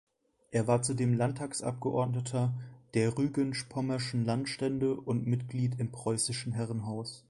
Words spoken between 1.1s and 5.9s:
Landtagsabgeordneter der rügensch-pommerschen Landstände und Mitglied